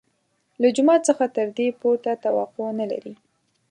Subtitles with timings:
[0.61, 3.13] له جومات څخه تر دې پورته توقع نه لري.